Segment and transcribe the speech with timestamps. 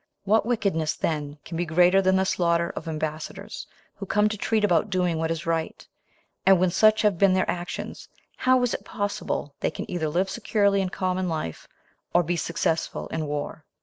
[0.23, 4.63] What wickedness then can be greater than the slaughter of ambassadors, who come to treat
[4.63, 5.87] about doing what is right?
[6.43, 10.27] And when such have been their actions, how is it possible they can either live
[10.27, 11.67] securely in common life,
[12.15, 13.63] or be successful in war?